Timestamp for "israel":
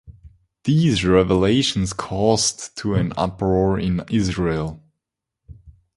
4.09-4.81